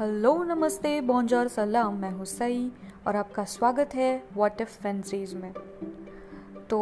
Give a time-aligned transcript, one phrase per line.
[0.00, 2.70] Hello, नमस्ते bonjour सलाम, मैं हूँ सई,
[3.06, 5.52] और आपका स्वागत है वॉट इफ़ वेंसडेज में।
[6.70, 6.78] तो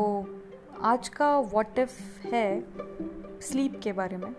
[0.83, 2.61] आज का वॉट इफ़ है
[3.43, 4.35] स्लीप के बारे में।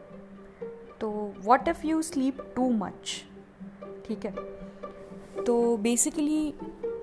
[1.01, 1.09] तो
[1.45, 3.15] what if you sleep too much
[4.07, 4.31] ठीक है?
[5.43, 6.53] तो basically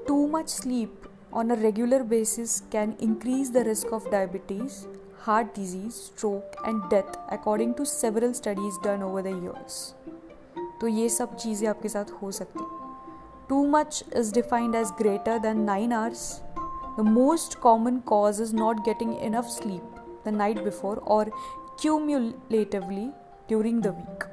[0.09, 4.85] too much sleep on a regular basis can increase the risk of diabetes
[5.21, 9.95] heart disease stroke and death according to several studies done over the years
[10.81, 12.65] तो ये सब चीज़ें आपके साथ हो सकती
[13.49, 16.41] too much is defined as greater than nine hours
[16.99, 21.31] the most common cause is not getting enough sleep the night before और
[21.81, 23.07] cumulatively
[23.49, 24.25] during the week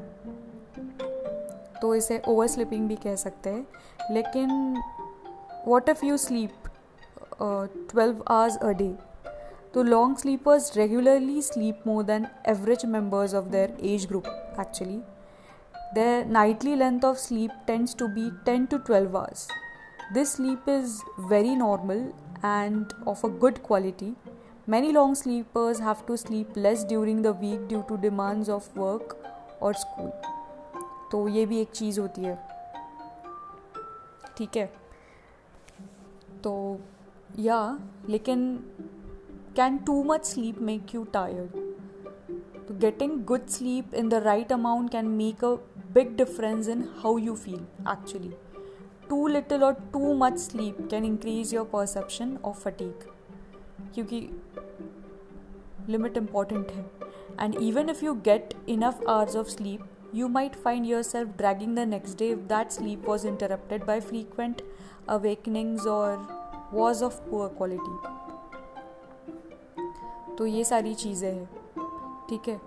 [1.81, 4.81] तो इसे ओवर स्लीपिंग भी कह सकते हैं। लेकिन
[5.67, 6.67] what if you sleep
[7.42, 8.95] twelve hours a day
[9.73, 14.26] तो long sleepers regularly sleep more than average members of their age group
[14.59, 15.02] actually
[15.95, 19.48] Their nightly length of sleep tends to be 10 to 12 hours.
[20.12, 24.14] This sleep is very normal and of a good quality.
[24.66, 29.16] Many long sleepers have to sleep less during the week due to demands of work
[29.61, 30.12] or school.
[31.11, 32.39] तो ये भी एक चीज़ होती है
[34.36, 34.66] ठीक है
[36.44, 36.55] तो
[37.41, 37.58] या
[38.08, 38.42] लेकिन
[39.56, 41.56] can too much sleep make you tired
[42.69, 45.55] तो getting good sleep in the right amount can make a
[45.94, 48.34] big difference in how you feel actually.
[49.09, 53.08] Too little or too much sleep can increase your perception of fatigue.
[53.94, 54.20] क्योंकि
[55.89, 56.86] limit important है
[57.39, 61.86] and even if you get enough hours of sleep you might find yourself dragging the
[61.86, 64.61] next day if that sleep was interrupted by frequent
[65.08, 66.20] awakenings or
[66.80, 67.95] was of poor quality.
[70.38, 71.45] तो ये सारी चीज़ें हैं
[72.30, 72.59] ठीक है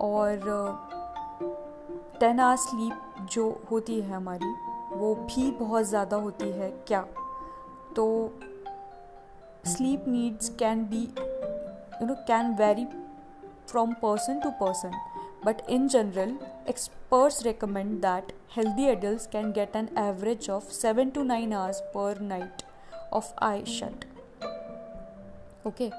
[0.00, 0.50] और
[2.24, 4.46] ten hour sleep जो होती है हमारी,
[4.92, 7.00] वो भी बहुत ज़्यादा होती है क्या?
[7.96, 8.04] तो
[9.66, 12.84] sleep needs can be, you know, can vary
[13.68, 14.92] from person to person,
[15.44, 16.36] but in general,
[16.68, 22.20] experts recommend that healthy adult can get an average of seven to nine hours per
[22.22, 22.62] night
[23.12, 24.04] of eye shut.
[25.66, 25.90] Okay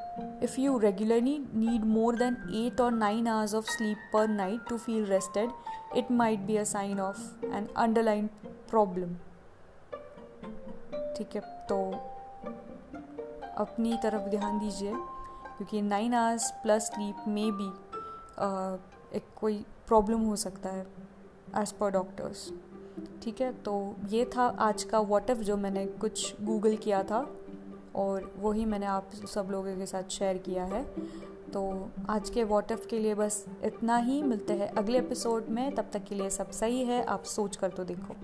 [0.46, 4.78] if you regularly need more than eight or nine hours of sleep per night to
[4.78, 5.52] feel rested
[5.98, 8.28] it might be a sign of an underline
[8.70, 9.16] problem
[11.18, 11.80] ठीक है तो
[13.58, 17.68] अपनी तरफ़ ध्यान दीजिए, क्योंकि nine hours plus sleep may be
[19.18, 20.86] एक कोई प्रॉब्लम हो सकता है
[21.62, 22.50] एज पर डॉक्टर्स
[23.24, 23.74] ठीक है तो
[24.10, 27.20] ये था आज का वॉटअप जो मैंने कुछ गूगल किया था।
[27.96, 30.84] और वही मैंने आप सब लोगों के साथ शेयर किया है।
[31.54, 35.90] तो आज के वॉटअप के लिए बस इतना ही, मिलते हैं अगले एपिसोड में। तब
[35.94, 38.16] तक के लिए सब सही है, आप सोच कर तो देखो।